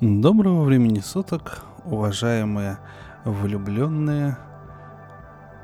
[0.00, 2.78] Доброго времени суток, уважаемые
[3.26, 4.38] влюбленные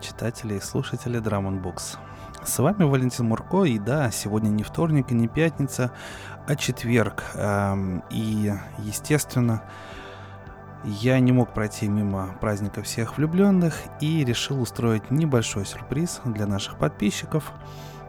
[0.02, 1.96] читатели и слушатели Drum Books.
[2.44, 5.90] С вами Валентин Мурко, и да, сегодня не вторник и не пятница,
[6.46, 7.24] а четверг.
[7.34, 9.62] Эм, и, естественно,
[10.84, 16.76] я не мог пройти мимо праздника всех влюбленных и решил устроить небольшой сюрприз для наших
[16.76, 17.54] подписчиков,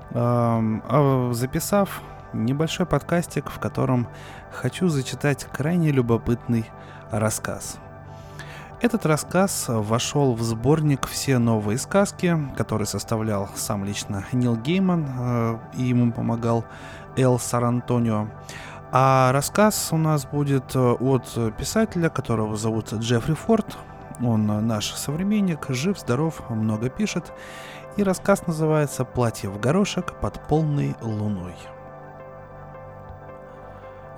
[0.09, 2.01] эм, а записав
[2.33, 4.07] небольшой подкастик, в котором
[4.51, 6.69] хочу зачитать крайне любопытный
[7.11, 7.77] рассказ.
[8.79, 15.57] Этот рассказ вошел в сборник «Все новые сказки», который составлял сам лично Нил Гейман, э,
[15.77, 16.63] и ему помогал
[17.15, 18.27] Эл Сарантонио.
[18.91, 23.77] А рассказ у нас будет э, от писателя, которого зовут Джеффри Форд.
[24.21, 27.33] Он наш современник, жив, здоров, много пишет.
[27.97, 31.55] И рассказ называется «Платье в горошек под полной луной».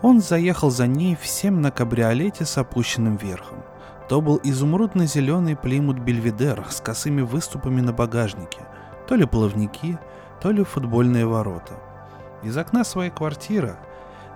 [0.02, 3.64] Он заехал за ней всем на кабриолете с опущенным верхом.
[4.08, 8.62] То был изумрудно-зеленый плеймут Бельведер с косыми выступами на багажнике,
[9.08, 10.00] то ли плавники,
[10.42, 11.74] то ли футбольные ворота.
[12.42, 13.78] Из окна своей квартиры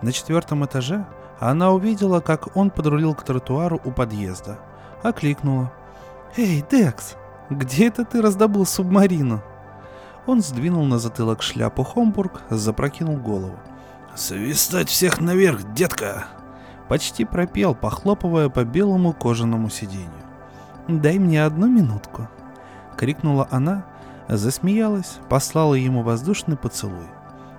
[0.02, 1.06] на четвертом этаже
[1.40, 4.60] она увидела, как он подрулил к тротуару у подъезда.
[5.02, 5.72] Окликнула.
[6.36, 7.16] «Эй, Декс,
[7.50, 9.42] где это ты раздобыл субмарину?»
[10.26, 13.58] Он сдвинул на затылок шляпу Хомбург, запрокинул голову.
[14.16, 16.26] «Свистать всех наверх, детка!»
[16.88, 20.12] Почти пропел, похлопывая по белому кожаному сиденью.
[20.88, 22.28] «Дай мне одну минутку!»—
[22.98, 23.86] крикнула она,
[24.28, 27.08] засмеялась, послала ему воздушный поцелуй.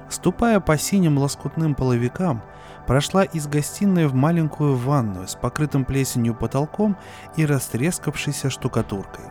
[0.09, 2.43] Ступая по синим лоскутным половикам,
[2.87, 6.97] прошла из гостиной в маленькую ванную с покрытым плесенью потолком
[7.37, 9.25] и растрескавшейся штукатуркой.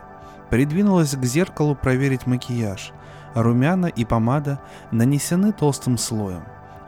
[0.50, 2.92] Придвинулась к зеркалу проверить макияж.
[3.34, 6.44] Румяна и помада нанесены толстым слоем.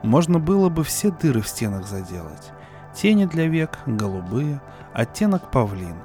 [0.07, 2.53] Можно было бы все дыры в стенах заделать.
[2.95, 4.61] Тени для век голубые,
[4.93, 5.97] оттенок павлин,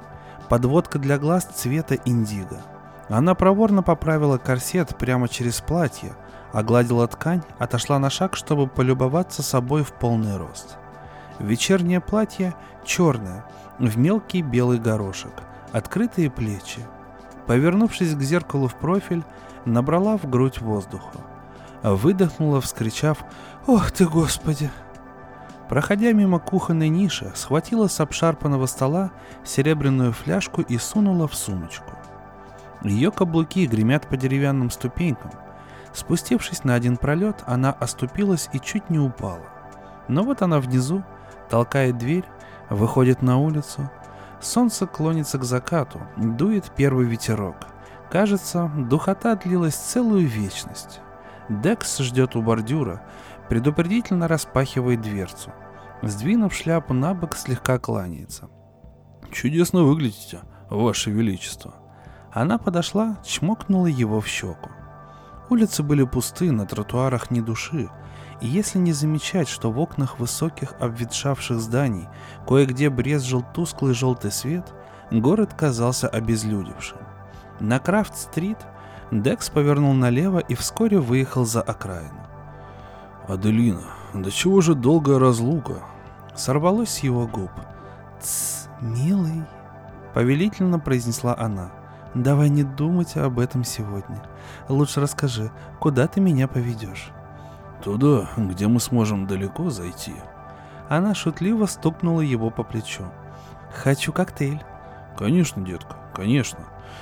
[0.49, 2.61] подводка для глаз цвета индиго.
[3.07, 6.11] Она проворно поправила корсет прямо через платье,
[6.51, 10.75] огладила ткань, отошла на шаг, чтобы полюбоваться собой в полный рост.
[11.39, 13.45] Вечернее платье черное,
[13.79, 15.31] в мелкий белый горошек,
[15.71, 16.81] открытые плечи.
[17.47, 19.23] Повернувшись к зеркалу в профиль,
[19.63, 21.19] набрала в грудь воздуха.
[21.83, 23.25] Выдохнула, вскричав
[23.65, 24.69] «Ох ты, Господи!»
[25.69, 29.11] Проходя мимо кухонной ниши, схватила с обшарпанного стола
[29.45, 31.93] серебряную фляжку и сунула в сумочку.
[32.83, 35.31] Ее каблуки гремят по деревянным ступенькам.
[35.93, 39.47] Спустившись на один пролет, она оступилась и чуть не упала.
[40.09, 41.03] Но вот она внизу,
[41.49, 42.25] толкает дверь,
[42.69, 43.89] выходит на улицу.
[44.41, 47.55] Солнце клонится к закату, дует первый ветерок.
[48.11, 50.99] Кажется, духота длилась целую вечность.
[51.49, 53.01] Декс ждет у бордюра,
[53.49, 55.51] предупредительно распахивает дверцу.
[56.01, 58.49] Сдвинув шляпу на бок, слегка кланяется.
[59.31, 61.75] «Чудесно выглядите, Ваше Величество!»
[62.31, 64.69] Она подошла, чмокнула его в щеку.
[65.49, 67.89] Улицы были пусты, на тротуарах ни души,
[68.41, 72.07] и если не замечать, что в окнах высоких обветшавших зданий
[72.47, 74.73] кое-где брезжил тусклый желтый свет,
[75.11, 76.97] город казался обезлюдевшим.
[77.59, 78.57] На Крафт-стрит
[79.11, 82.22] Декс повернул налево и вскоре выехал за окраину.
[83.27, 83.81] «Аделина,
[84.13, 85.83] да чего же долгая разлука?»
[86.35, 87.51] Сорвалось с его губ.
[88.19, 89.43] «Тсс, милый»,—
[90.13, 91.71] повелительно произнесла она.
[92.13, 94.21] «Давай не думать об этом сегодня.
[94.67, 97.11] Лучше расскажи, куда ты меня поведешь?»
[97.83, 100.13] «Туда, где мы сможем далеко зайти».
[100.89, 103.05] Она шутливо стукнула его по плечу.
[103.73, 104.61] «Хочу коктейль».
[105.17, 106.59] «Конечно, детка, конечно.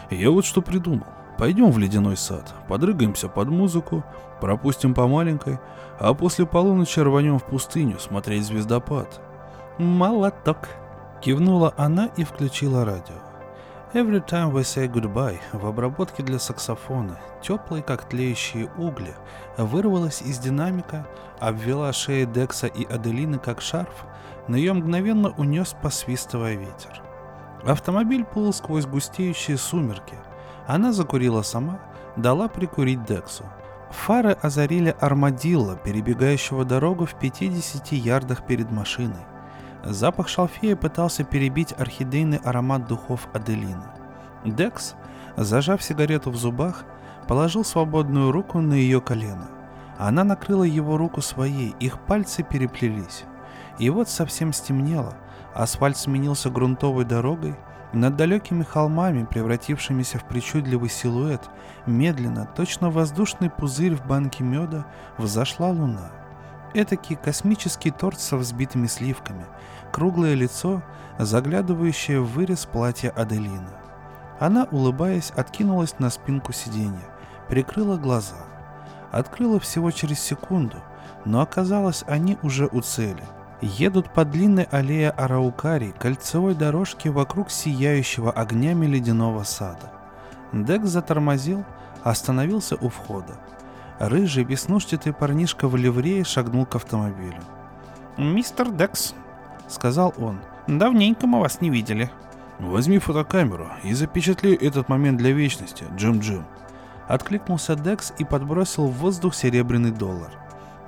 [0.10, 1.08] Я вот что придумал.
[1.42, 4.04] Пойдем в ледяной сад, подрыгаемся под музыку,
[4.40, 5.58] пропустим по маленькой,
[5.98, 9.20] а после полуночи рванем в пустыню смотреть звездопад.
[9.80, 10.70] Молоток.
[11.20, 13.16] Кивнула она и включила радио.
[13.96, 19.16] Every time we say goodbye в обработке для саксофона, теплой как тлеющие угли,
[19.58, 21.08] вырвалась из динамика,
[21.40, 24.06] обвела шеи Декса и Аделины как шарф,
[24.48, 27.02] но ее мгновенно унес посвистывая ветер.
[27.64, 30.14] Автомобиль плыл сквозь густеющие сумерки–
[30.74, 31.80] она закурила сама,
[32.16, 33.44] дала прикурить Дексу.
[33.90, 39.26] Фары озарили армадилла, перебегающего дорогу в 50 ярдах перед машиной.
[39.84, 43.84] Запах шалфея пытался перебить орхидейный аромат духов Аделины.
[44.46, 44.96] Декс,
[45.36, 46.86] зажав сигарету в зубах,
[47.28, 49.50] положил свободную руку на ее колено.
[49.98, 53.26] Она накрыла его руку своей, их пальцы переплелись.
[53.78, 55.16] И вот совсем стемнело,
[55.54, 57.58] асфальт сменился грунтовой дорогой–
[57.94, 61.50] над далекими холмами, превратившимися в причудливый силуэт,
[61.86, 64.86] медленно, точно воздушный пузырь в банке меда,
[65.18, 66.12] взошла луна.
[66.74, 69.46] Этакий космический торт со взбитыми сливками,
[69.92, 70.82] круглое лицо,
[71.20, 73.70] заглядывающее в вырез платья Аделины.
[74.40, 77.10] Она, улыбаясь, откинулась на спинку сиденья,
[77.50, 78.38] прикрыла глаза.
[79.12, 80.78] Открыла всего через секунду,
[81.26, 83.24] но оказалось, они уже у цели.
[83.62, 89.92] Едут по длинной аллее Араукари, кольцевой дорожке вокруг сияющего огнями ледяного сада.
[90.52, 91.64] Декс затормозил,
[92.04, 93.34] остановился у входа.
[94.00, 97.40] Рыжий, веснушчатый парнишка в ливрее шагнул к автомобилю.
[98.18, 99.14] «Мистер Декс»,—
[99.68, 102.10] сказал он,— «давненько мы вас не видели».
[102.58, 106.46] «Возьми фотокамеру и запечатли этот момент для вечности, Джим-Джим».
[107.08, 110.41] Откликнулся Декс и подбросил в воздух серебряный доллар.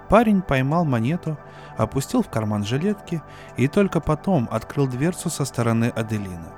[0.09, 1.37] Парень поймал монету,
[1.77, 3.21] опустил в карман жилетки
[3.57, 6.53] и только потом открыл дверцу со стороны Аделина.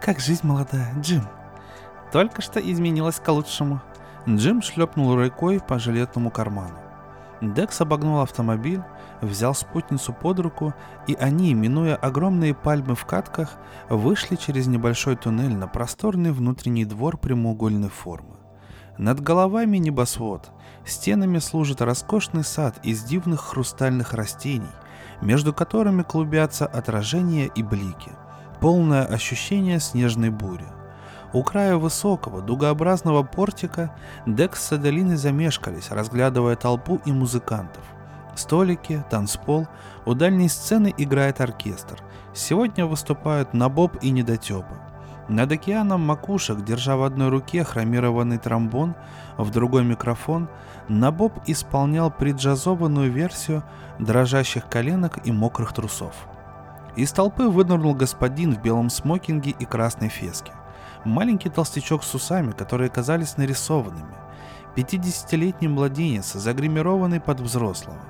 [0.00, 1.26] «Как жизнь молодая, Джим?»
[2.12, 3.80] «Только что изменилась к лучшему»,
[4.28, 6.78] Джим шлепнул рукой по жилетному карману.
[7.40, 8.82] Декс обогнул автомобиль,
[9.22, 10.74] взял спутницу под руку,
[11.06, 13.56] и они, минуя огромные пальмы в катках,
[13.88, 18.39] вышли через небольшой туннель на просторный внутренний двор прямоугольной формы.
[19.00, 20.50] Над головами небосвод,
[20.84, 24.68] стенами служит роскошный сад из дивных хрустальных растений,
[25.22, 28.12] между которыми клубятся отражения и блики,
[28.60, 30.66] полное ощущение снежной бури–
[31.32, 37.84] у края высокого, дугообразного портика Декс с Аделиной замешкались, разглядывая толпу и музыкантов.
[38.34, 39.68] Столики, танцпол,
[40.06, 42.02] у дальней сцены играет оркестр.
[42.34, 44.89] Сегодня выступают Набоб и Недотепы.
[45.30, 48.96] Над океаном макушек, держа в одной руке хромированный тромбон,
[49.38, 50.48] в другой микрофон,
[50.88, 53.62] Набоб исполнял преджазованную версию
[54.00, 56.14] дрожащих коленок и мокрых трусов.
[56.96, 60.52] Из толпы вынырнул господин в белом смокинге и красной феске
[61.04, 64.14] маленький толстячок с усами, которые казались нарисованными,
[64.76, 68.00] 50-летний младенец, загримированный под взрослого.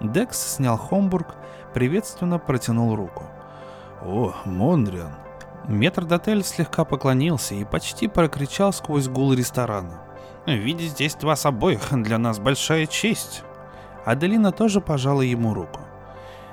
[0.00, 1.34] Декс снял Хомбург,
[1.72, 3.24] приветственно протянул руку.
[4.02, 5.25] «О, Мондриан!»
[5.68, 10.00] Метрдотель слегка поклонился и почти прокричал сквозь гул ресторана.
[10.46, 13.42] «Видеть здесь вас обоих для нас большая честь!»
[14.04, 15.80] Аделина тоже пожала ему руку.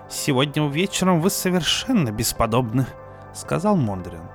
[0.10, 2.88] «Сегодня вечером вы совершенно бесподобны»,—
[3.34, 4.28] сказал Мондриан.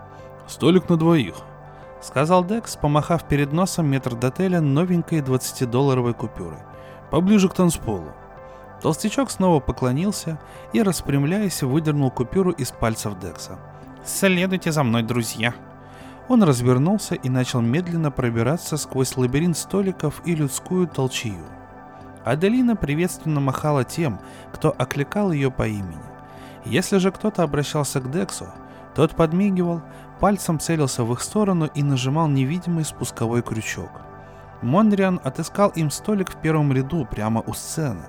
[0.47, 1.35] «Столик на двоих»,—
[2.01, 6.61] сказал Декс, помахав перед носом метр дотеля новенькой 20-долларовой купюрой.
[7.11, 8.13] «Поближе к танцполу».
[8.81, 10.39] Толстячок снова поклонился
[10.73, 13.59] и, распрямляясь, выдернул купюру из пальцев Декса.
[14.05, 15.55] «Следуйте за мной, друзья!»
[16.29, 21.45] Он развернулся и начал медленно пробираться сквозь лабиринт столиков и людскую толчью.
[22.25, 24.21] Аделина приветственно махала тем,
[24.53, 26.03] кто окликал ее по имени.
[26.67, 28.47] Если же кто-то обращался к Дексу,
[28.95, 29.81] тот подмигивал,
[30.21, 33.91] пальцем целился в их сторону и нажимал невидимый спусковой крючок.
[34.61, 38.05] Мондриан отыскал им столик в первом ряду прямо у сцены,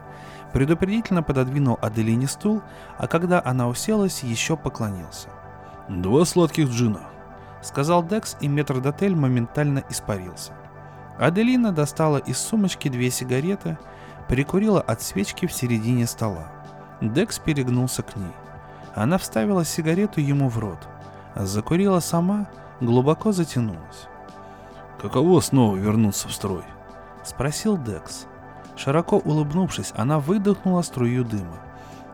[0.51, 2.61] предупредительно пододвинул Аделине стул,
[2.97, 5.29] а когда она уселась, еще поклонился.
[5.89, 7.01] «Два сладких джина»,—
[7.61, 10.53] сказал Декс, и метрдотель моментально испарился.
[11.17, 13.77] Аделина достала из сумочки две сигареты,
[14.27, 16.51] прикурила от свечки в середине стола.
[17.01, 18.31] Декс перегнулся к ней.
[18.95, 20.87] Она вставила сигарету ему в рот—
[21.35, 22.47] закурила сама,
[22.81, 24.07] глубоко затянулась.
[25.01, 26.63] «Каково снова вернуться в строй?»—
[27.23, 28.25] спросил Декс.
[28.75, 31.59] Широко улыбнувшись, она выдохнула струю дыма.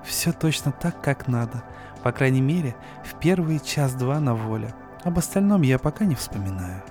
[0.04, 1.64] «Все точно так, как надо.
[2.06, 4.76] По крайней мере, в первый час-два на воле.
[5.04, 6.84] Об остальном я пока не вспоминаю».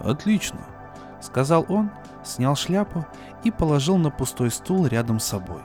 [0.00, 0.58] «Отлично»,—
[1.20, 1.92] сказал он,
[2.24, 3.06] снял шляпу
[3.44, 5.62] и положил на пустой стул рядом с собой.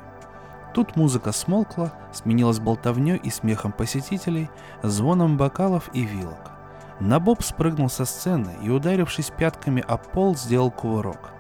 [0.76, 4.52] Тут музыка смолкла, сменилась болтовней и смехом посетителей,
[4.84, 6.52] звоном бокалов и вилок.
[7.00, 11.34] Набоб спрыгнул со сцены и, ударившись пятками о пол, сделал кувырок.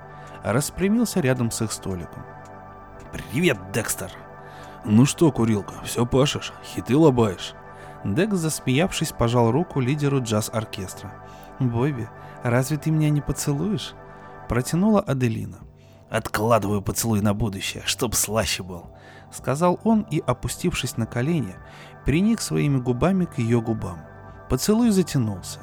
[0.43, 2.23] Распрямился рядом с их столиком.
[3.11, 4.24] «Привет, Декстер!»
[4.87, 7.55] «Ну что, курилка, все пашешь, хиты лобаешь?»
[8.03, 11.11] Декс, засмеявшись, пожал руку лидеру джаз-оркестра.
[11.59, 12.07] «Бобби,
[12.43, 13.95] разве ты меня не поцелуешь?»
[14.47, 15.57] Протянула Аделина.
[16.11, 18.91] «Откладываю поцелуй на будущее, чтоб слаще был»,—
[19.31, 21.55] сказал он и, опустившись на колени,
[22.05, 23.97] приник своими губами к ее губам.
[24.49, 25.61] Поцелуй затянулся.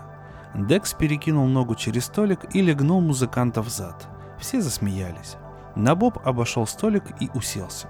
[0.53, 4.09] Декс перекинул ногу через столик и легнул музыканта в зад.
[4.41, 5.37] Все засмеялись.
[5.77, 7.87] Набоб обошел столик и уселся.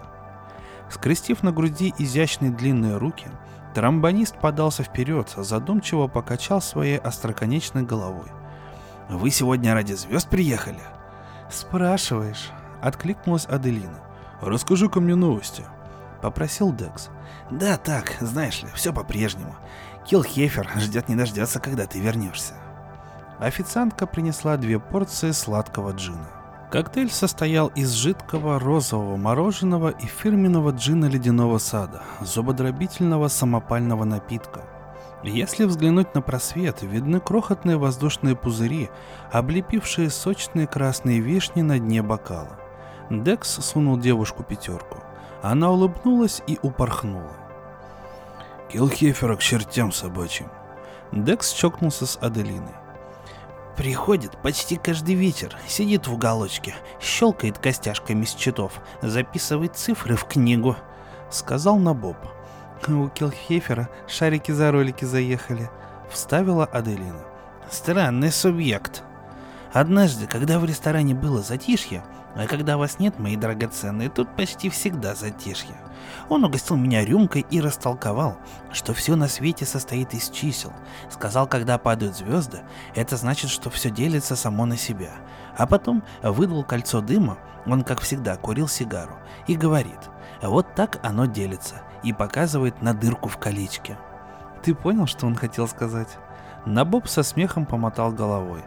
[0.93, 3.29] Скрестив на груди изящные длинные руки,
[3.75, 8.31] тромбонист подался вперед, задумчиво покачал своей остроконечной головой.
[9.09, 10.81] «Вы сегодня ради звезд приехали?»
[11.51, 12.51] «Спрашиваешь»,—
[12.83, 14.01] откликнулась Аделина.
[14.43, 15.65] «Расскажи-ка мне новости»,—
[16.23, 17.09] попросил Декс.
[17.51, 19.57] «Да так, знаешь ли, все по-прежнему.
[20.07, 22.53] Килхефер ждет не дождется, когда ты вернешься».
[23.39, 26.42] Официантка принесла две порции сладкого джина.
[26.73, 34.63] Коктейль состоял из жидкого розового мороженого и фирменного джина ледяного сада, зубодробительного самопального напитка.
[35.23, 38.89] Если взглянуть на просвет, видны крохотные воздушные пузыри,
[39.31, 42.59] облепившие сочные красные вишни на дне бокала.
[43.11, 44.97] Декс сунул девушку пятерку.
[45.43, 47.37] Она улыбнулась и упорхнула.
[48.73, 50.49] Килхефера к чертям собачьим.
[51.13, 52.82] Декс чокнулся с Аделиной.
[53.77, 60.77] Приходит почти каждый вечер, сидит в уголочке, щелкает костяшками с читов, записывает цифры в книгу,
[61.31, 62.19] сказал Набоб.
[62.87, 65.71] У Килхефера шарики за ролики заехали,
[66.11, 67.25] вставила Аделина.
[67.71, 69.03] Странный субъект.
[69.73, 75.15] Однажды, когда в ресторане было затишье, а когда вас нет, мои драгоценные, тут почти всегда
[75.15, 75.75] затишье.
[76.29, 78.39] Он угостил меня рюмкой и растолковал,
[78.73, 80.73] что все на свете состоит из чисел.
[81.11, 82.61] Сказал, когда падают звезды,
[82.95, 85.11] это значит, что все делится само на себя.
[85.57, 89.15] А потом выдал кольцо дыма, он, как всегда, курил сигару,
[89.47, 90.11] и говорит,
[90.41, 93.97] вот так оно делится, и показывает на дырку в колечке.
[94.63, 96.09] Ты понял, что он хотел сказать?
[96.65, 98.63] Набоб со смехом помотал головой.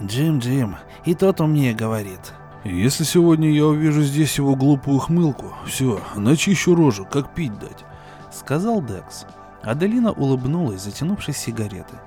[0.00, 2.32] Джим, Джим, и тот умнее говорит.
[2.64, 7.84] Если сегодня я увижу здесь его глупую хмылку, все, начищу рожу, как пить дать,
[8.30, 9.26] сказал Декс.
[9.62, 11.98] Аделина улыбнулась, затянувшись сигаретой.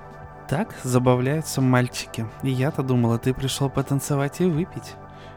[0.48, 2.26] Так забавляются мальчики.
[2.42, 4.94] И я-то думала, ты пришел потанцевать и выпить.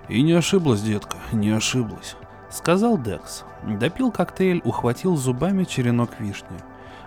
[0.07, 2.15] И не ошиблась, детка, не ошиблась.
[2.49, 3.43] Сказал Декс.
[3.67, 6.57] Допил коктейль, ухватил зубами черенок вишни.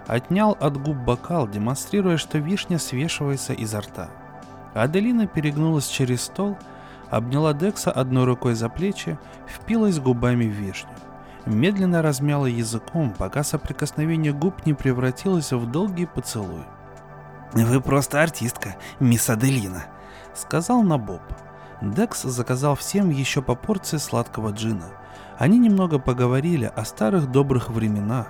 [0.07, 4.11] Отнял от губ бокал, демонстрируя, что вишня свешивается изо рта.
[4.75, 6.59] Аделина перегнулась через стол
[7.12, 10.90] обняла Декса одной рукой за плечи, впилась губами в вишню.
[11.45, 16.64] Медленно размяла языком, пока соприкосновение губ не превратилось в долгий поцелуй.
[17.52, 19.85] «Вы просто артистка, мисс Аделина»,—
[20.35, 21.21] сказал Набоб.
[21.83, 24.87] Декс заказал всем еще по порции сладкого джина.
[25.37, 28.28] Они немного поговорили о старых добрых временах,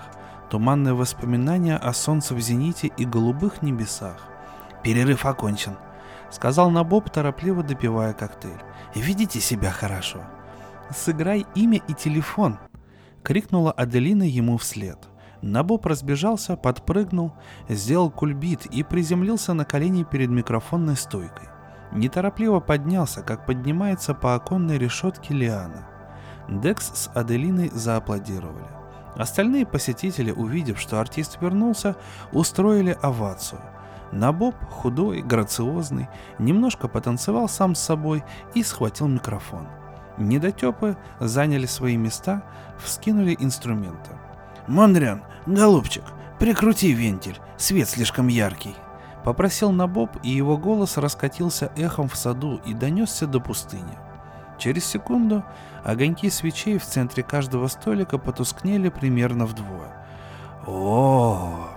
[0.50, 4.16] туманные воспоминания о солнце в зените и голубых небесах.
[4.82, 5.76] «Перерыв окончен»,—
[6.30, 8.60] сказал Набоб, торопливо допивая коктейль.
[8.94, 10.20] Ведите себя хорошо.
[10.90, 12.58] Сыграй имя и телефон,
[13.22, 14.98] крикнула Аделина ему вслед.
[15.40, 17.32] Набоб разбежался, подпрыгнул,
[17.68, 21.48] сделал кульбит и приземлился на колени перед микрофонной стойкой.
[21.92, 25.88] Неторопливо поднялся, как поднимается по оконной решетке Лиана.
[26.48, 28.66] Декс с Аделиной зааплодировали.
[29.16, 31.96] Остальные посетители, увидев, что артист вернулся,
[32.32, 33.60] устроили овацию.
[34.12, 38.22] Набоб, худой, грациозный, немножко потанцевал сам с собой
[38.54, 39.66] и схватил микрофон.
[40.18, 42.42] Недотепы заняли свои места,
[42.78, 44.10] вскинули инструменты.
[44.68, 46.04] «Мондриан, голубчик,
[46.38, 48.76] прикрути вентиль, свет слишком яркий»,—
[49.24, 53.98] попросил Набоб, и его голос раскатился эхом в саду и донесся до пустыни.
[54.58, 55.42] Через секунду
[55.82, 60.06] огоньки свечей в центре каждого столика потускнели примерно вдвое.
[60.66, 61.70] о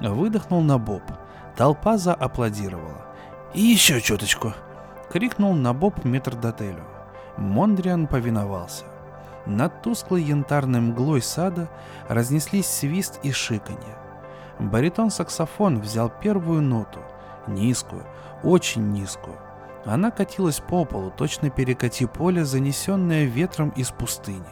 [0.00, 1.02] выдохнул Набоб—
[1.56, 3.06] Толпа зааплодировала.
[3.54, 4.52] «И еще чуточку!»—
[5.12, 6.82] крикнул на боб метрдотелю.
[7.36, 8.84] Мондриан повиновался.
[9.46, 11.68] Над тусклой янтарной мглой сада
[12.08, 13.96] разнеслись свист и шиканье.
[14.58, 17.00] Баритон-саксофон взял первую ноту,
[17.46, 18.04] низкую,
[18.42, 19.36] очень низкую.
[19.84, 24.42] Она катилась по полу, точно перекати поле, занесенное ветром из пустыни.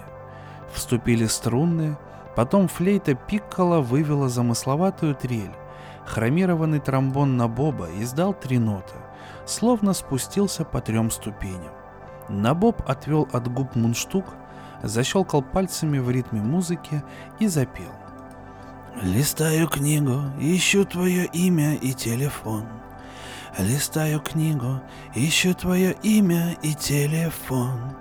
[0.73, 1.97] Вступили струнные,
[2.37, 5.55] потом флейта пиккола вывела замысловатую трель,
[6.07, 8.95] Хромированный тромбон на Боба издал три ноты,
[9.47, 11.73] словно спустился по трем ступеням.
[12.29, 14.27] Набоб отвел от губ мундштук,
[14.83, 17.03] защелкал пальцами в ритме музыки
[17.39, 17.91] и запел.
[19.01, 22.67] Листаю книгу, ищу твое имя и телефон.
[23.59, 24.81] Листаю книгу,
[25.15, 27.97] ищу твое имя и телефон.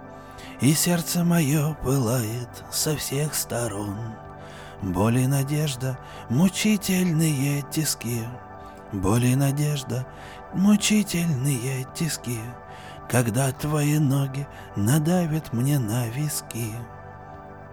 [0.60, 3.98] И сердце мое пылает со всех сторон.
[4.82, 5.98] Боль и надежда,
[6.30, 8.24] мучительные тиски.
[8.92, 10.08] Боль и надежда,
[10.54, 12.40] мучительные тиски.
[13.08, 16.74] Когда твои ноги надавят мне на виски.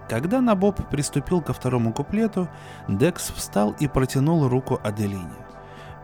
[0.09, 2.49] Когда Набоб приступил ко второму куплету,
[2.89, 5.37] Декс встал и протянул руку Аделине.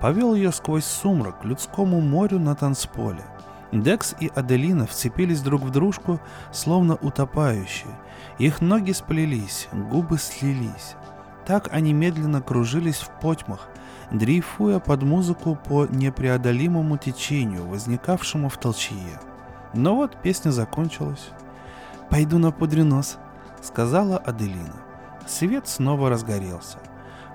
[0.01, 3.25] Повел ее сквозь сумрак к людскому морю на танцполе.
[3.73, 6.21] Декс и Аделина вцепились друг в дружку,
[6.53, 7.91] словно утопающие.
[8.39, 10.97] Их ноги сплелись, губы слились.
[11.47, 13.69] Так они медленно кружились в потьмах,
[14.11, 19.21] дрейфуя под музыку по непреодолимому течению, возникавшему в толчье.
[19.73, 21.31] Но вот песня закончилась.
[22.11, 23.19] «Пойду на пудренос»,—
[23.63, 24.77] сказала Аделина.
[25.27, 26.79] Свет снова разгорелся—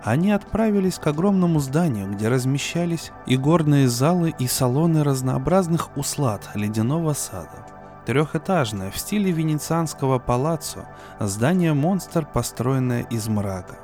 [0.03, 7.13] они отправились к огромному зданию, где размещались и горные залы, и салоны разнообразных услад ледяного
[7.13, 7.65] сада.
[8.09, 10.87] Трехэтажное, в стиле венецианского палаццо,
[11.19, 13.77] здание-монстр, построенное из мрака.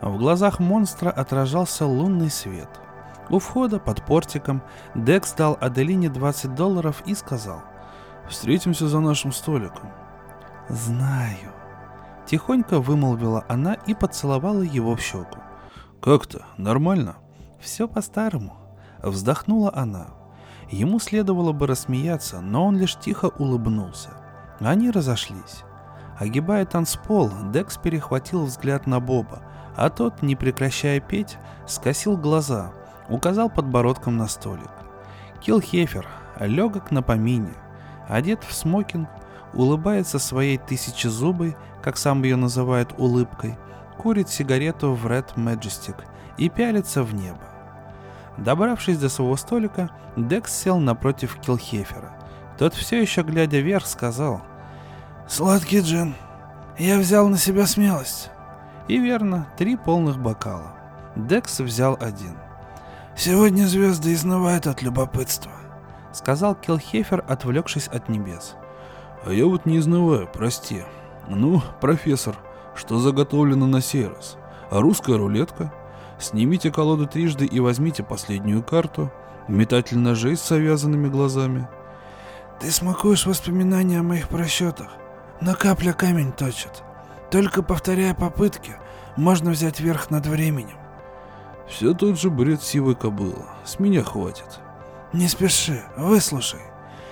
[0.00, 2.68] В глазах монстра отражался лунный свет.
[3.30, 4.62] У входа под портиком
[4.94, 7.62] Декс дал Аделине 20 долларов и сказал
[8.28, 9.90] «Встретимся за нашим столиком».
[10.68, 11.50] «Знаю»,—
[12.26, 15.40] тихонько вымолвила она и поцеловала его в щеку.
[16.00, 16.46] «Как-то?
[16.58, 17.16] Нормально?»
[17.60, 18.54] «Все по-старому»,—
[19.02, 20.10] вздохнула она.
[20.70, 24.10] Ему следовало бы рассмеяться, но он лишь тихо улыбнулся.
[24.60, 25.62] Они разошлись.
[26.18, 29.42] Огибая танцпол, Декс перехватил взгляд на Боба,
[29.76, 32.72] а тот, не прекращая петь, скосил глаза,
[33.08, 34.70] указал подбородком на столик.
[35.40, 36.06] Килхефер,
[36.40, 37.52] легок на помине,
[38.08, 39.08] одет в смокинг,
[39.52, 43.56] улыбается своей тысячезубой, как сам ее называют улыбкой,
[43.98, 45.96] курит сигарету в Red Majestic
[46.38, 47.53] и пялится в небо.
[48.36, 52.12] Добравшись до своего столика, Декс сел напротив Килхефера.
[52.58, 54.42] Тот все еще, глядя вверх, сказал
[55.28, 56.14] «Сладкий джин,
[56.78, 58.30] я взял на себя смелость».
[58.88, 60.74] И верно, три полных бокала.
[61.16, 62.36] Декс взял один.
[63.16, 65.52] «Сегодня звезды изнывают от любопытства»,—
[66.12, 68.56] сказал Килхефер, отвлекшись от небес.
[69.24, 70.82] «А я вот не изнываю, прости.
[71.28, 72.34] Ну, профессор,
[72.74, 74.36] что заготовлено на сей раз?
[74.70, 75.72] А русская рулетка?»
[76.24, 79.12] Снимите колоду трижды и возьмите последнюю карту.
[79.46, 81.68] Метатель ножей с завязанными глазами.
[82.58, 84.88] Ты смакуешь воспоминания о моих просчетах.
[85.42, 86.82] Но капля камень точит.
[87.30, 88.72] Только повторяя попытки,
[89.16, 90.78] можно взять верх над временем.
[91.68, 93.44] Все тот же бред сивой кобылы.
[93.66, 94.60] С меня хватит.
[95.12, 96.62] Не спеши, выслушай.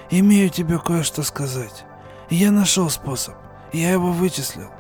[0.09, 1.85] Имею тебе кое-что сказать.
[2.31, 3.35] Я нашел способ.
[3.75, 4.71] Я его вычислил.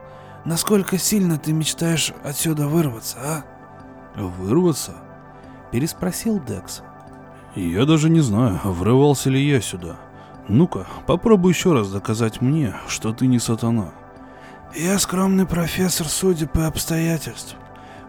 [0.46, 3.51] Насколько сильно ты мечтаешь отсюда вырваться, а?
[4.16, 4.92] «Вырваться?»—
[5.70, 6.82] переспросил Декс.
[7.54, 9.96] «Я даже не знаю, врывался ли я сюда.
[10.48, 13.92] Ну-ка, попробуй еще раз доказать мне, что ты не сатана».
[14.74, 17.56] «Я скромный профессор судеб и обстоятельств.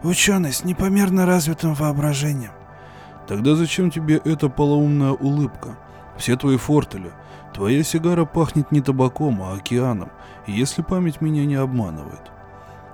[0.03, 2.51] Ученый с непомерно развитым воображением».
[3.28, 5.78] «Тогда зачем тебе эта полоумная улыбка?
[6.17, 7.12] Все твои фортели.
[7.54, 10.10] Твоя сигара пахнет не табаком, а океаном,
[10.47, 12.33] если память меня не обманывает.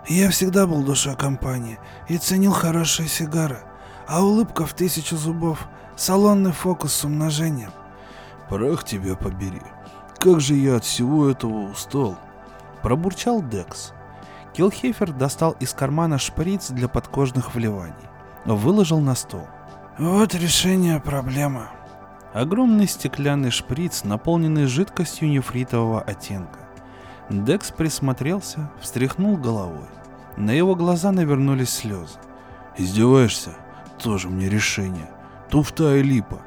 [0.10, 3.60] Я всегда был душа компании и ценил хорошие сигары,
[4.08, 7.70] а улыбка в тысячу зубов— салонный фокус с умножением.
[8.50, 9.62] Прах тебя побери.
[10.18, 12.18] Как же я от всего этого устал.
[12.82, 13.94] Пробурчал Декс.
[14.54, 17.94] Килхефер достал из кармана шприц для подкожных вливаний.
[18.46, 19.48] Выложил на стол.
[20.00, 21.68] Вот решение проблемы.
[22.34, 26.60] Огромный стеклянный шприц, наполненный жидкостью нефритового оттенка.
[27.30, 29.86] Декс присмотрелся, встряхнул головой.
[30.40, 32.18] На его глаза навернулись слезы.
[32.78, 33.52] «Издеваешься?
[34.02, 35.10] Тоже мне решение.
[35.50, 36.40] Туфта и липа».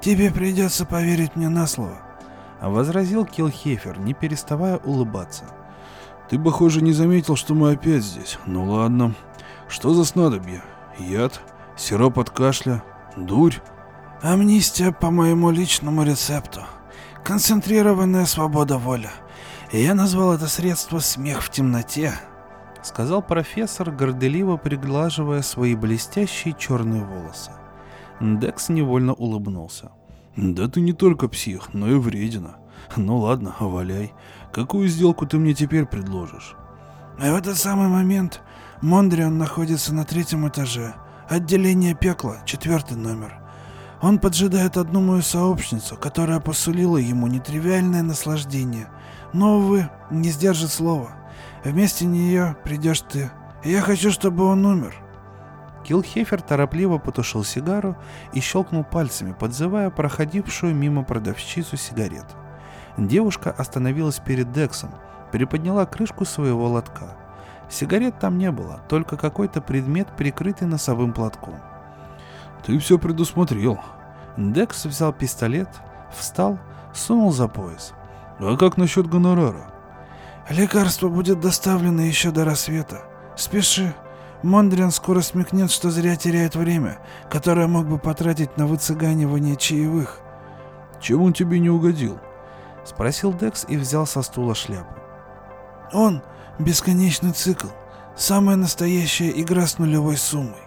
[0.00, 1.98] «Тебе придется поверить мне на слово»,—
[2.62, 5.44] возразил Килхефер, не переставая улыбаться.
[6.30, 8.38] «Ты, похоже, не заметил, что мы опять здесь.
[8.46, 9.14] Ну ладно.
[9.68, 10.62] Что за снадобье?
[10.98, 11.42] Яд?
[11.76, 12.82] Сироп от кашля?
[13.14, 13.56] Дурь?»
[14.22, 16.62] «Амнистия по моему личному рецепту.
[17.24, 19.10] Концентрированная свобода воли.
[19.70, 22.14] Я назвал это средство «смех в темноте»,—
[22.88, 27.52] сказал профессор, горделиво приглаживая свои блестящие черные волосы.
[28.20, 29.92] Декс невольно улыбнулся.
[30.36, 32.56] «Да ты не только псих, но и вредина.
[32.96, 34.12] Ну ладно, валяй.
[34.52, 36.56] Какую сделку ты мне теперь предложишь?»
[37.18, 38.40] В этот самый момент
[38.80, 40.94] Мондриан находится на третьем этаже.
[41.28, 43.40] Отделение пекла, четвертый номер.
[44.00, 48.88] Он поджидает одну мою сообщницу, которая посулила ему нетривиальное наслаждение—
[49.32, 51.10] но, увы, не сдержит слова.
[51.64, 53.30] Вместе нее придешь ты.
[53.64, 54.94] Я хочу, чтобы он умер.
[55.84, 57.96] Килхефер торопливо потушил сигару
[58.32, 62.26] и щелкнул пальцами, подзывая проходившую мимо продавщицу сигарет.
[62.96, 64.90] Девушка остановилась перед Дексом,
[65.32, 67.16] приподняла крышку своего лотка.
[67.70, 71.56] Сигарет там не было, только какой-то предмет, прикрытый носовым платком.
[72.64, 73.78] «Ты все предусмотрел».
[74.36, 75.68] Декс взял пистолет,
[76.14, 76.58] встал,
[76.94, 77.92] сунул за пояс.
[78.38, 79.70] А как насчет гонорара?
[80.48, 83.02] Лекарство будет доставлено еще до рассвета.
[83.36, 83.94] Спеши.
[84.42, 90.20] Мондриан скоро смекнет, что зря теряет время, которое мог бы потратить на выцыганивание чаевых.
[91.02, 92.18] Чем он тебе не угодил?
[92.84, 94.94] Спросил Декс и взял со стула шляпу.
[95.92, 96.22] Он—
[96.58, 97.66] бесконечный цикл.
[98.16, 100.62] Самая настоящая игра с нулевой суммой.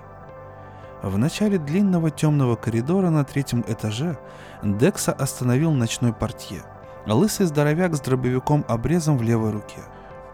[1.02, 4.20] В начале длинного темного коридора на третьем этаже
[4.62, 6.62] Декса остановил ночной портье—
[7.05, 9.81] Лысый здоровяк с дробовиком обрезом в левой руке.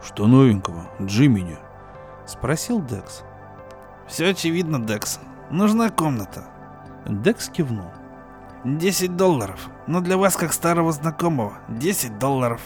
[0.01, 1.58] «Что новенького, Джимини?»—
[2.25, 3.23] спросил Декс.
[4.08, 5.19] «Все очевидно, Декс.
[5.49, 6.45] Нужна комната».
[7.06, 7.91] Декс кивнул.
[8.63, 9.69] Десять долларов.
[9.88, 12.60] Но для вас, как старого знакомого, десять долларов.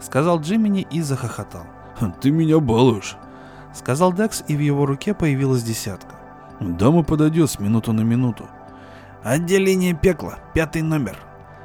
[0.00, 1.64] Сказал Джимини и захохотал.
[2.20, 3.16] Ты меня балуешь.
[3.72, 6.16] Сказал Декс, и в его руке появилась десятка.
[6.60, 8.48] Дама подойдет с минуту на минуту.
[9.22, 11.16] Отделение пекла, пятый номер.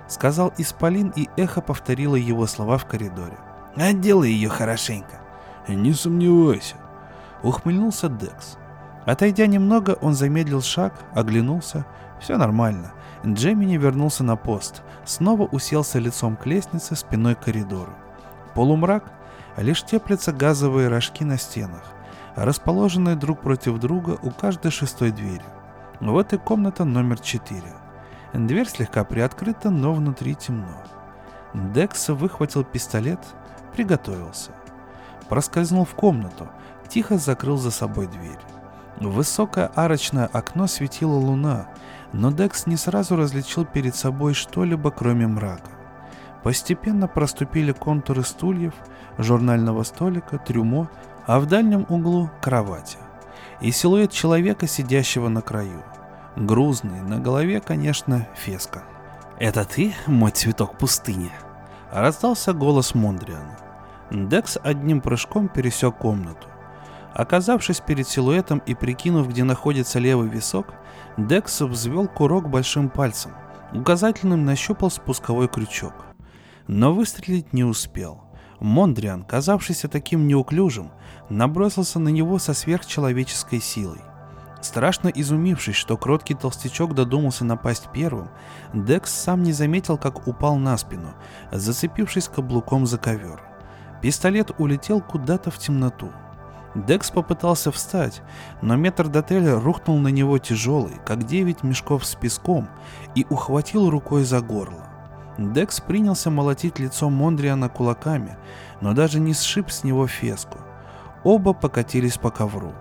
[0.08, 3.38] Сказал Исполин, и эхо повторило его слова в коридоре.
[3.76, 5.20] Отделай ее хорошенько.
[5.68, 6.76] Не сомневайся.
[7.44, 8.58] Ухмыльнулся Декс.
[9.06, 11.86] Отойдя немного, он замедлил шаг, оглянулся.
[12.20, 12.94] Все нормально.
[13.26, 17.94] Джемини вернулся на пост, снова уселся лицом к лестнице, спиной к коридору.
[18.54, 19.12] Полумрак,
[19.58, 21.84] лишь теплятся газовые рожки на стенах,
[22.36, 25.46] расположенные друг против друга у каждой шестой двери.
[26.00, 27.74] В этой комната номер четыре.
[28.34, 30.84] Дверь слегка приоткрыта, но внутри темно.
[31.54, 33.20] Декс выхватил пистолет,
[33.74, 34.52] приготовился.
[35.30, 36.48] Проскользнул в комнату,
[36.90, 38.40] тихо закрыл за собой дверь.
[39.00, 41.68] Высокое арочное окно светила луна,
[42.14, 45.72] но Декс не сразу различил перед собой что-либо, кроме мрака.
[46.44, 48.74] Постепенно проступили контуры стульев,
[49.18, 50.90] журнального столика, трюмо,
[51.26, 52.98] а в дальнем углу— кровати.
[53.62, 55.84] И силуэт человека, сидящего на краю.
[56.38, 58.84] Грузный, на голове, конечно, феска.
[59.40, 61.32] «Это ты, мой цветок пустыни?»
[61.92, 63.58] Раздался голос Мондриана.
[64.12, 66.48] Декс одним прыжком пересек комнату.
[67.12, 70.76] Оказавшись перед силуэтом и прикинув, где находится левый висок,
[71.18, 73.32] Декс взвел курок большим пальцем,
[73.74, 76.06] указательным нащупал спусковой крючок.
[76.68, 78.22] Но выстрелить не успел.
[78.60, 80.92] Мондриан, казавшийся таким неуклюжим,
[81.30, 84.02] набросился на него со сверхчеловеческой силой.
[84.68, 88.28] Страшно изумившись, что кроткий толстячок додумался напасть первым,
[88.74, 91.14] Декс сам не заметил, как упал на спину,
[91.54, 93.42] зацепившись каблуком за ковер.
[94.02, 96.12] Пистолет улетел куда-то в темноту.
[96.76, 98.22] Декс попытался встать,
[98.62, 102.68] но метр дотеля рухнул на него тяжелый, как девять мешков с песком,
[103.16, 104.86] и ухватил рукой за горло.
[105.38, 108.38] Декс принялся молотить лицо Мондриана кулаками,
[108.82, 110.58] но даже не сшиб с него феску.
[111.24, 112.74] Оба покатились по ковру.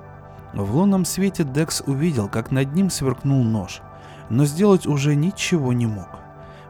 [0.56, 3.82] В лунном свете Декс увидел, как над ним сверкнул нож,
[4.30, 6.08] но сделать уже ничего не мог.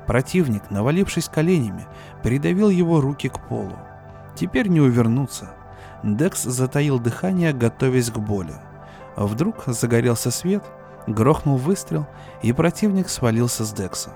[0.09, 1.87] Противник, навалившись коленями,
[2.21, 3.77] придавил его руки к полу.
[4.35, 5.55] Теперь не увернуться.
[6.03, 8.55] Декс затаил дыхание, готовясь к боли.
[9.17, 10.65] Вдруг загорелся свет,
[11.07, 12.09] грохнул выстрел,
[12.43, 14.11] и противник свалился с Декса.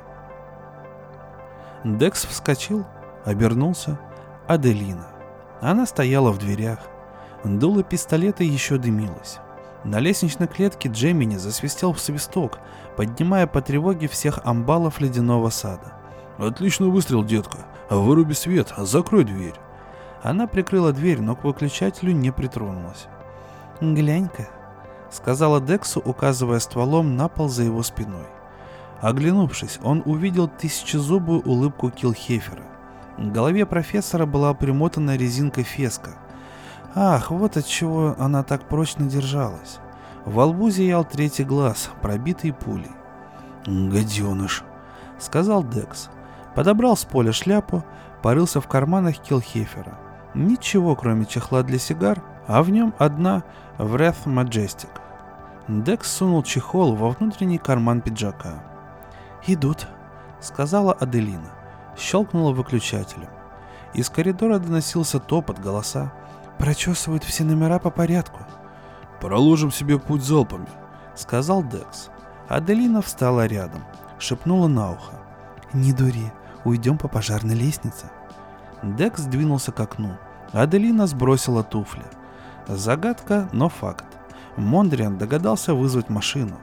[1.85, 2.87] Декс вскочил,
[3.25, 4.01] обернулся.
[4.49, 5.07] Аделина.
[5.61, 6.81] Она стояла в дверях.
[7.45, 9.39] Дуло пистолета еще дымилось.
[9.85, 12.59] На лестничной клетке Джемини засвистел в свисток,
[12.97, 15.95] поднимая по тревоге всех амбалов ледяного сада.
[16.38, 17.59] «Отличный выстрел, детка.
[17.88, 19.55] Выруби свет, закрой дверь».
[20.23, 23.07] Она прикрыла дверь, но к выключателю не притронулась.
[23.81, 24.49] «Глянь-ка»,—
[25.11, 28.27] сказала Дексу, указывая стволом на пол за его спиной.
[29.01, 32.64] Оглянувшись, он увидел тысячезубую улыбку Килхефера.
[33.16, 36.19] К голове профессора была примотана резинка феска.
[36.94, 39.79] Ах, вот от чего она так прочно держалась.
[40.24, 42.90] Во лбу зиял третий глаз, пробитый пулей.
[43.66, 44.64] «Гаденыш»,—
[45.18, 46.11] сказал Декс.
[46.55, 47.85] Подобрал с поля шляпу,
[48.22, 49.98] порылся в карманах Килхефера.
[50.35, 53.44] Ничего, кроме чехла для сигар, а в нем одна
[53.79, 54.90] Wrath Majestic.
[55.68, 58.62] Декс сунул чехол во внутренний карман пиджака.
[59.46, 59.87] «Идут»,—
[60.40, 61.50] сказала Аделина.
[61.96, 63.29] Щелкнула выключателем.
[63.94, 66.12] Из коридора доносился топот, голоса.
[66.61, 68.40] «Прочесывают все номера по порядку».
[69.18, 70.68] «Проложим себе путь залпами»,—
[71.14, 72.11] сказал Декс.
[72.49, 73.83] Аделина встала рядом,
[74.18, 75.14] шепнула на ухо.
[75.73, 76.31] «Не дури,
[76.64, 78.11] уйдем по пожарной лестнице».
[78.83, 80.18] Декс двинулся к окну.
[80.53, 82.05] Аделина сбросила туфли.
[82.68, 84.05] Загадка, но факт.
[84.57, 86.59] Мондриан догадался вызвать машину.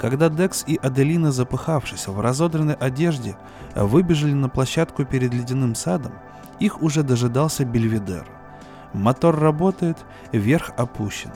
[0.00, 3.36] Когда Декс и Аделина, запыхавшись в разодранной одежде,
[3.76, 6.14] выбежали на площадку перед ледяным садом,
[6.58, 8.26] их уже дожидался Бельведер.
[8.96, 9.98] Мотор работает,
[10.32, 11.30] верх опущен.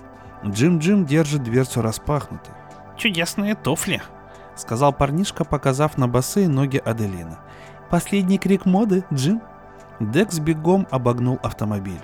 [0.44, 2.54] Джим-Джим держит дверцу распахнутой.
[2.96, 4.02] «Чудесные туфли»,—
[4.56, 7.36] сказал парнишка, показав на босые ноги Аделины.
[7.90, 9.42] «Последний крик моды, Джим?»
[10.00, 12.00] Декс бегом обогнул автомобиль.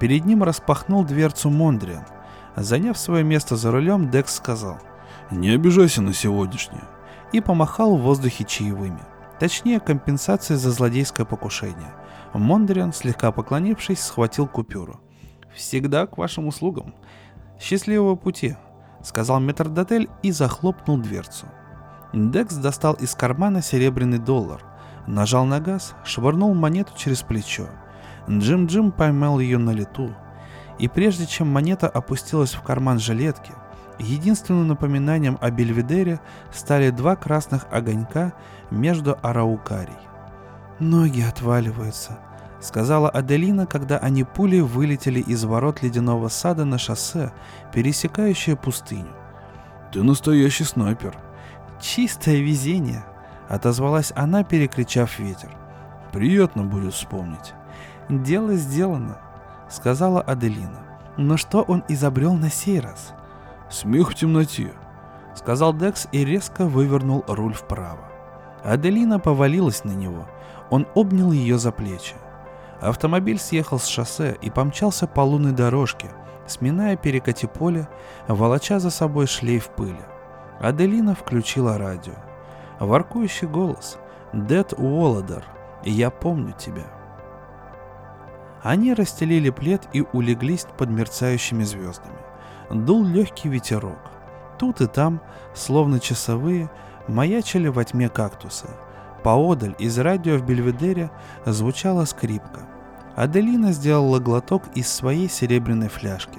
[0.00, 2.06] Перед ним распахнул дверцу Мондриан.
[2.56, 4.78] Заняв свое место за рулем, Декс сказал
[5.30, 6.84] «Не обижайся на сегодняшнее»
[7.32, 9.02] и помахал в воздухе чаевыми.
[9.38, 11.92] Точнее, компенсацией за злодейское покушение.
[12.36, 15.00] Мондриан, слегка поклонившись, схватил купюру.
[15.54, 16.94] «Всегда к вашим услугам.
[17.60, 18.56] Счастливого пути»,—
[19.02, 21.46] сказал метрдотель и захлопнул дверцу.
[22.12, 24.62] Декс достал из кармана серебряный доллар—
[25.06, 27.68] Нажал на газ, швырнул монету через плечо.
[28.28, 30.10] Джим-Джим поймал ее на лету.
[30.78, 33.52] И прежде чем монета опустилась в карман жилетки,
[33.98, 36.20] Единственным напоминанием о Бельведере
[36.52, 38.34] стали два красных огонька
[38.70, 39.96] между Араукарий.
[40.78, 42.18] «Ноги отваливаются»,—
[42.60, 47.32] сказала Аделина, когда они пулей вылетели из ворот ледяного сада на шоссе,
[47.72, 49.14] пересекающее пустыню.
[49.92, 51.16] «Ты настоящий снайпер».
[51.80, 53.04] «Чистое везение»,—
[53.48, 55.50] отозвалась она, перекричав ветер.
[56.12, 57.54] «Приятно будет вспомнить».
[58.08, 59.18] «Дело сделано»,—
[59.68, 60.80] сказала Аделина.
[61.16, 63.12] «Но что он изобрел на сей раз?»
[63.68, 64.72] «Смех в темноте»,—
[65.34, 68.04] сказал Декс и резко вывернул руль вправо.
[68.64, 70.26] Аделина повалилась на него.
[70.70, 72.14] Он обнял ее за плечи.
[72.80, 76.10] Автомобиль съехал с шоссе и помчался по лунной дорожке,
[76.46, 77.88] сминая перекати поле,
[78.28, 80.04] волоча за собой шлейф пыли.
[80.60, 82.14] Аделина включила радио.
[82.78, 83.98] Воркующий голос.
[84.32, 85.44] «Дед Уолладер,
[85.84, 86.84] я помню тебя».
[88.62, 92.18] Они расстелили плед и улеглись под мерцающими звездами.
[92.68, 93.98] Дул легкий ветерок.
[94.58, 95.20] Тут и там,
[95.54, 96.70] словно часовые,
[97.06, 98.66] маячили во тьме кактусы.
[99.26, 101.10] Поодаль из радио в Бельведере
[101.44, 102.60] звучала скрипка.
[103.16, 106.38] Аделина сделала глоток из своей серебряной фляжки.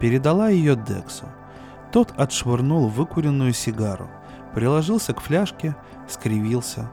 [0.00, 1.24] Передала ее Дексу.
[1.92, 4.10] Тот отшвырнул выкуренную сигару,
[4.54, 5.74] приложился к фляжке,
[6.10, 6.90] скривился.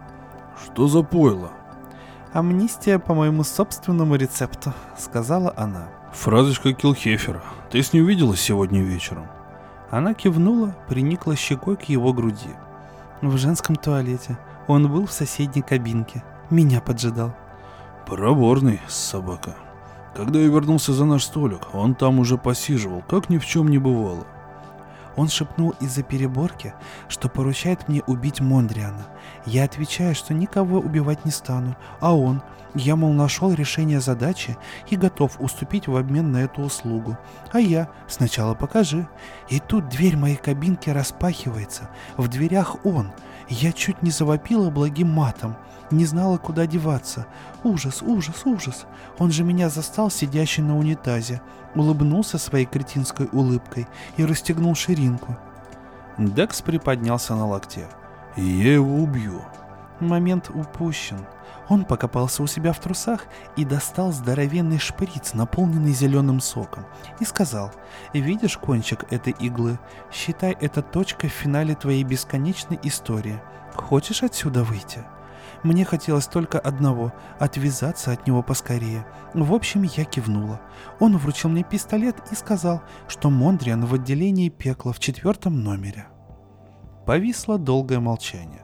[0.63, 1.51] «Что за пойло?»
[2.32, 5.89] «Амнистия по моему собственному рецепту»,— сказала она.
[6.13, 7.43] «Фразочка Килхефера.
[7.69, 9.27] Ты с ним виделась сегодня вечером?»
[9.91, 12.51] Она кивнула, приникла щекой к его груди.
[13.21, 14.38] В женском туалете.
[14.67, 16.23] Он был в соседней кабинке.
[16.49, 17.36] Меня поджидал.
[18.06, 19.56] Проворный собака.
[20.15, 23.78] Когда я вернулся за наш столик, он там уже посиживал, как ни в чем не
[23.78, 24.26] бывало.
[25.15, 26.73] Он шепнул из-за переборки,
[27.08, 29.06] что поручает мне убить Мондриана.
[29.46, 32.42] Я отвечаю, что никого убивать не стану, а он,
[32.76, 34.58] я, мол, нашел решение задачи
[34.90, 37.18] и готов уступить в обмен на эту услугу.
[37.52, 39.08] А я, сначала покажи.
[39.50, 41.90] И тут дверь моей кабинки распахивается.
[42.18, 43.12] В дверях он.
[43.48, 45.56] Я чуть не завопила благим матом.
[45.92, 47.28] Не знала, куда деваться.
[47.64, 48.86] Ужас, ужас, ужас.
[49.20, 51.42] Он же меня застал сидящий на унитазе.
[51.76, 55.38] Улыбнулся своей кретинской улыбкой и расстегнул ширинку.
[56.18, 57.88] Декс приподнялся на локте.
[58.36, 59.41] «Я его убью».
[60.00, 61.26] Момент упущен.
[61.69, 66.86] Он покопался у себя в трусах и достал здоровенный шприц, наполненный зеленым соком,
[67.19, 67.72] и сказал,
[68.13, 69.80] «Видишь кончик этой иглы?
[70.12, 73.39] Считай это точкой в финале твоей бесконечной истории.
[73.76, 75.04] Хочешь отсюда выйти?»
[75.63, 79.06] Мне хотелось только одного— отвязаться от него поскорее.
[79.34, 80.60] В общем, я кивнула.
[81.00, 86.08] Он вручил мне пистолет и сказал, что Мондриан в отделении пекла в четвертом номере.
[87.06, 88.62] Повисло долгое молчание.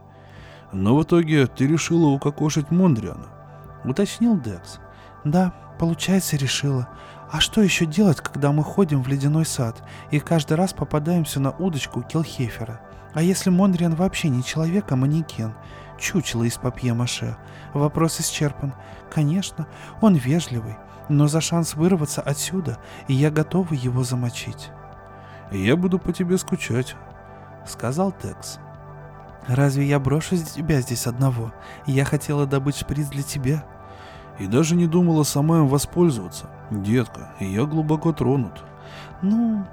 [0.72, 3.28] Но в итоге ты решила укокошить Мондриана,
[3.84, 4.80] уточнил Декс.
[5.26, 6.88] Да, получается, решила.
[7.32, 11.52] А что еще делать, когда мы ходим в ледяной сад и каждый раз попадаемся на
[11.52, 12.82] удочку Килхефера?
[13.14, 15.54] А если Мондриан вообще не человек, а манекен?
[16.00, 17.36] Чучело из папье-маше.
[17.74, 18.74] Вопрос исчерпан.
[19.12, 19.68] Конечно,
[20.02, 20.78] он вежливый,
[21.10, 24.70] но за шанс вырваться отсюда, и я готова его замочить.
[25.52, 26.96] «Я буду по тебе скучать»,—
[27.70, 28.60] сказал Текс.
[29.48, 31.54] Разве я брошу тебя здесь одного?
[31.86, 33.66] Я хотела добыть шприц для тебя.
[34.38, 36.50] И даже не думала сама им воспользоваться.
[36.70, 38.64] Детка, я глубоко тронут.
[39.22, 39.66] Ну,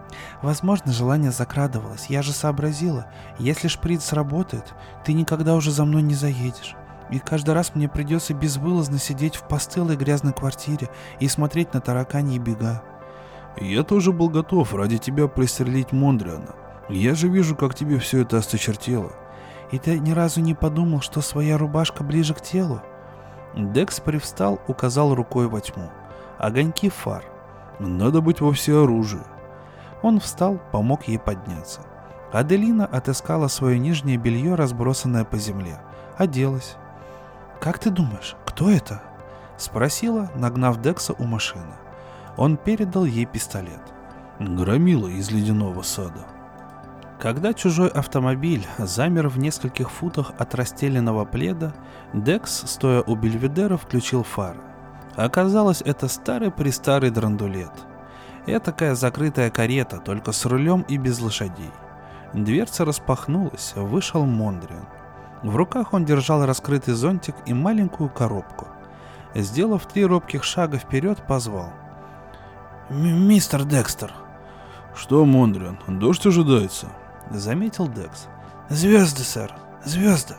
[0.42, 2.06] возможно, желание закрадывалось.
[2.06, 3.06] Я же сообразила,
[3.38, 6.74] если шприц сработает, ты никогда уже за мной не заедешь.
[7.10, 10.88] И каждый раз мне придется безвылазно сидеть в постылой грязной квартире
[11.20, 12.82] и смотреть на таракани и бега.
[13.60, 16.65] Я тоже был готов ради тебя пристрелить Мондриана.
[16.88, 19.12] Я же вижу, как тебе все это осточертело.
[19.72, 22.80] И ты ни разу не подумал, что своя рубашка ближе к телу?
[23.56, 25.90] Декс привстал, указал рукой во тьму.
[26.38, 27.24] Огоньки фар.
[27.80, 29.22] Надо быть во всеоружии.
[30.02, 31.80] Он встал, помог ей подняться.
[32.32, 35.80] Аделина отыскала свое нижнее белье, разбросанное по земле.
[36.16, 36.76] Оделась.
[37.60, 39.02] «Как ты думаешь, кто это?»
[39.56, 41.74] Спросила, нагнав Декса у машины.
[42.36, 43.80] Он передал ей пистолет.
[44.38, 46.26] «Громила из ледяного сада»,
[47.18, 51.74] когда чужой автомобиль замер в нескольких футах от расстеленного пледа,
[52.12, 54.60] Декс, стоя у Бельведера, включил фары.
[55.14, 57.72] Оказалось, это старый-престарый драндулет.
[58.46, 61.72] Этакая закрытая карета, только с рулем и без лошадей.
[62.34, 64.86] Дверца распахнулась, вышел Мондриан.
[65.42, 68.68] В руках он держал раскрытый зонтик и маленькую коробку.
[69.34, 71.72] Сделав три робких шага вперед, позвал.
[72.90, 74.12] «Мистер Декстер!»
[74.94, 76.86] «Что, Мондриан, дождь ожидается?»—
[77.30, 78.26] заметил Декс.
[78.68, 79.52] «Звезды, сэр,
[79.84, 80.34] звезды!»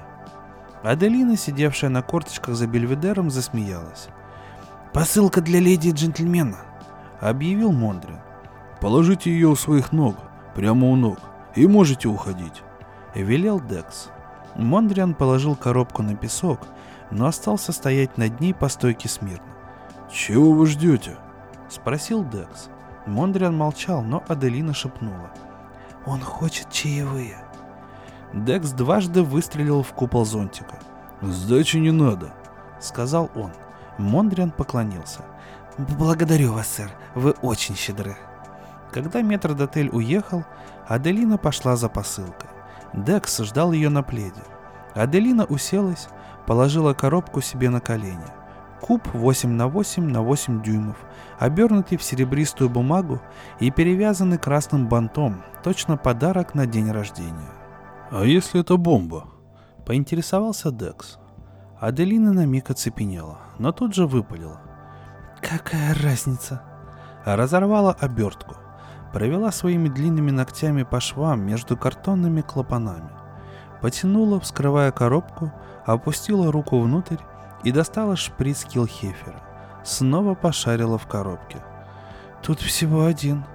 [0.84, 4.10] Аделина, сидевшая на корточках за бельведером, засмеялась.
[4.94, 6.58] «Посылка для леди и джентльмена»,—
[7.20, 8.20] объявил Мондрин.
[8.82, 10.18] «Положите ее у своих ног,
[10.56, 11.20] прямо у ног,
[11.56, 12.64] и можете уходить.
[13.16, 14.10] Велел Декс.
[14.56, 16.60] Мондриан положил коробку на песок,
[17.12, 19.46] но остался стоять над ней по стойке смирно.
[20.12, 21.18] «Чего вы ждете?»—
[21.70, 22.70] спросил Декс.
[23.06, 25.32] Мондриан молчал, но Аделина шепнула.
[26.08, 27.38] «Он хочет чаевые».
[28.34, 30.80] Декс дважды выстрелил в купол зонтика.
[31.22, 32.34] «Сдачи не надо»,—
[32.80, 33.52] сказал он.
[33.98, 35.22] Мондриан поклонился.
[35.78, 38.16] «Благодарю вас, сэр, вы очень щедры».
[38.92, 40.46] Когда метрдотель уехал,
[40.88, 42.50] Аделина пошла за посылкой.
[42.94, 44.42] Декс ждал ее на пледе.
[44.96, 46.08] Аделина уселась,
[46.46, 48.37] положила коробку себе на колени.
[48.82, 50.98] Куб 8 на 8 на 8 дюймов,
[51.40, 53.22] обернутый в серебристую бумагу
[53.60, 57.52] и перевязанный красным бантом, точно подарок на день рождения.
[58.12, 59.26] «А если это бомба?»—
[59.86, 61.18] поинтересовался Декс.
[61.80, 64.62] Аделина на миг оцепенела, но тут же выпалила.
[65.42, 66.62] «Какая разница?»
[67.26, 68.56] Разорвала обертку,
[69.12, 73.10] провела своими длинными ногтями по швам между картонными клапанами,
[73.82, 75.52] потянула, вскрывая коробку,
[75.86, 77.18] опустила руку внутрь
[77.64, 79.42] и достала шприц Килхефера.
[79.84, 81.64] Снова пошарила в коробке.
[82.42, 83.46] «Тут всего один».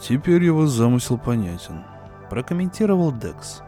[0.00, 1.84] «Теперь его замысел понятен»,—
[2.30, 3.62] прокомментировал Декс.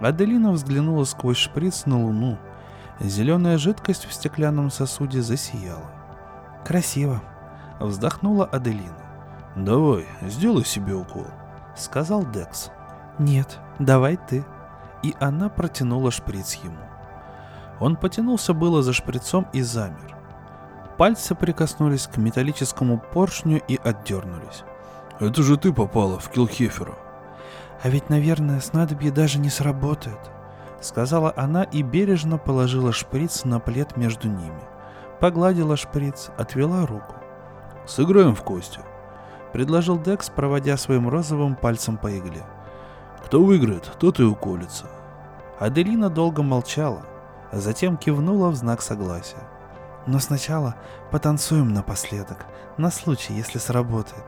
[0.00, 2.38] Аделина взглянула сквозь шприц на луну.
[3.00, 5.90] Зеленая жидкость в стеклянном сосуде засияла.
[6.64, 7.22] «Красиво»,—
[7.80, 8.96] вздохнула Аделина.
[9.56, 11.26] «Давай, сделай себе укол»,—
[11.76, 12.70] сказал Декс.
[13.18, 14.44] «Нет, давай ты».
[15.02, 16.83] И она протянула шприц ему.
[17.80, 20.16] Он потянулся было за шприцом и замер.
[20.96, 24.64] Пальцы прикоснулись к металлическому поршню и отдернулись.
[25.18, 26.94] «Это же ты попала в Килхефера».
[27.82, 30.18] «А ведь, наверное, снадобье даже не сработает»,—
[30.80, 34.62] сказала она и бережно положила шприц на плед между ними.
[35.20, 37.16] Погладила шприц, отвела руку.
[37.86, 38.80] «Сыграем в кости»,—
[39.52, 42.44] предложил Декс, проводя своим розовым пальцем по игле.
[43.24, 44.86] «Кто выиграет, тот и уколется».
[45.58, 47.02] Аделина долго молчала,
[47.60, 49.42] затем кивнула в знак согласия.
[50.06, 50.74] Но сначала
[51.10, 54.24] потанцуем напоследок, на случай, если сработает.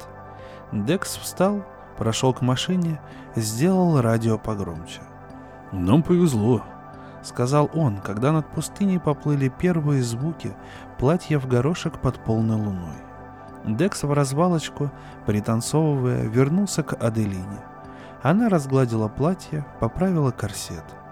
[0.72, 1.62] Декс встал,
[1.98, 3.00] прошел к машине,
[3.34, 5.00] сделал радио погромче.
[5.72, 6.62] «Нам повезло»,—
[7.22, 10.54] сказал он, когда над пустыней поплыли первые звуки
[10.98, 12.96] платья в горошек под полной луной.
[13.64, 14.90] Декс в развалочку,
[15.26, 17.60] пританцовывая, вернулся к Аделине.
[18.22, 20.84] Она разгладила платье, поправила корсет—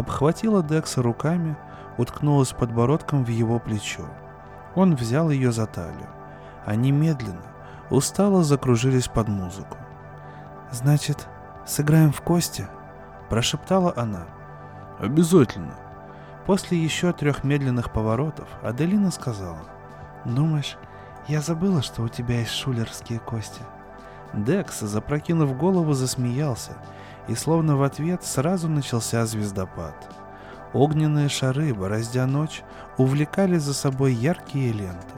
[0.00, 1.56] обхватила Декса руками,
[1.96, 4.04] уткнулась подбородком в его плечо.
[4.74, 6.08] Он взял ее за талию.
[6.66, 7.46] Они медленно,
[7.90, 9.76] устало закружились под музыку.
[10.70, 11.28] «Значит,
[11.66, 12.66] сыграем в кости?»–
[13.30, 14.26] прошептала она.
[14.98, 15.74] «Обязательно».
[16.46, 19.62] После еще трех медленных поворотов Аделина сказала.
[20.24, 20.76] «Думаешь,
[21.26, 23.62] я забыла, что у тебя есть шулерские кости?»
[24.32, 26.72] Декс, запрокинув голову, засмеялся–
[27.28, 29.94] и словно в ответ сразу начался звездопад.
[30.72, 32.62] Огненные шары, бороздя ночь,
[32.96, 35.14] увлекали за собой яркие ленты.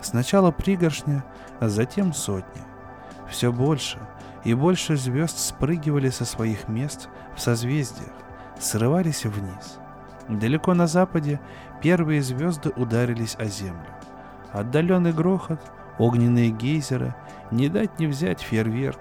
[0.00, 1.24] Сначала пригоршня,
[1.60, 2.62] а затем сотня.
[3.28, 3.98] Все больше
[4.44, 8.12] и больше звезд спрыгивали со своих мест в созвездиях,
[8.58, 9.78] срывались вниз.
[10.28, 11.40] Далеко на западе
[11.82, 13.88] первые звезды ударились о землю.
[14.52, 15.60] Отдаленный грохот,
[15.98, 17.14] огненные гейзеры,
[17.50, 19.00] не дать не взять фейерверк,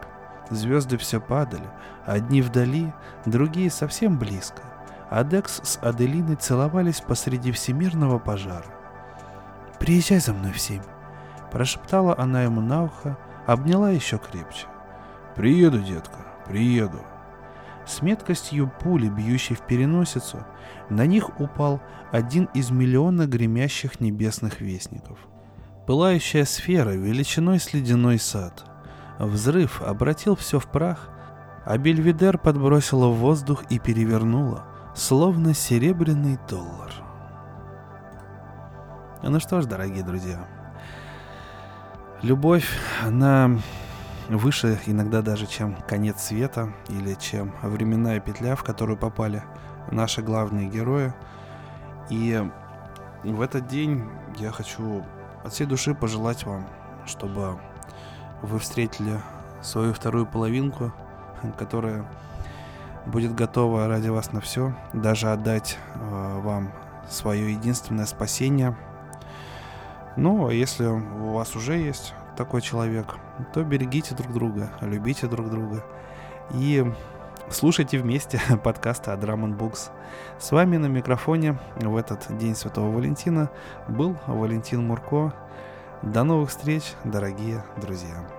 [0.49, 1.67] Звезды все падали,
[2.05, 2.93] одни вдали,
[3.25, 4.61] другие совсем близко.
[5.09, 8.65] А Декс с Аделиной целовались посреди всемирного пожара.
[9.79, 10.81] «Приезжай за мной в семь»,—
[11.51, 14.67] прошептала она ему на ухо, обняла еще крепче.
[15.35, 16.99] «Приеду, детка, приеду».
[17.85, 20.45] С меткостью пули, бьющей в переносицу,
[20.89, 21.81] на них упал
[22.11, 25.19] один из миллиона гремящих небесных вестников.
[25.85, 28.65] Пылающая сфера величиной с ледяной сад—
[29.19, 31.09] Взрыв обратил все в прах,
[31.65, 36.93] а Бельведер подбросила в воздух и перевернула, словно серебряный доллар.
[39.23, 40.47] Ну что ж, дорогие друзья,
[42.21, 42.69] любовь,
[43.03, 43.57] она
[44.29, 49.43] выше иногда даже, чем конец света или чем временная петля, в которую попали
[49.91, 51.13] наши главные герои.
[52.09, 52.41] И
[53.23, 55.03] в этот день я хочу
[55.43, 56.67] от всей души пожелать вам,
[57.05, 57.59] чтобы
[58.41, 59.19] вы встретили
[59.61, 60.91] свою вторую половинку,
[61.57, 62.05] которая
[63.05, 66.71] будет готова ради вас на все, даже отдать э, вам
[67.09, 68.75] свое единственное спасение.
[70.15, 73.15] Ну, а если у вас уже есть такой человек,
[73.53, 75.83] то берегите друг друга, любите друг друга
[76.53, 76.85] и
[77.49, 79.89] слушайте вместе подкасты от Drum Books.
[80.39, 83.49] С вами на микрофоне в этот День Святого Валентина
[83.87, 85.33] был Валентин Мурко.
[86.03, 88.36] До новых встреч, дорогие друзья!